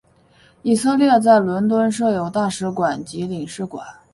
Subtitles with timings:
[0.63, 3.87] 以色列则在伦敦设有大使馆及领事馆。